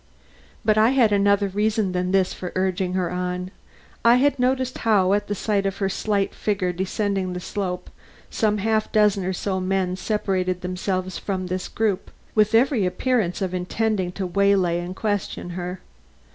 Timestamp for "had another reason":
0.97-1.91